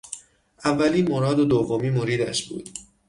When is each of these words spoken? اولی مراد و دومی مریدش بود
اولی 0.65 1.01
مراد 1.01 1.39
و 1.39 1.45
دومی 1.45 1.89
مریدش 1.89 2.47
بود 2.47 2.69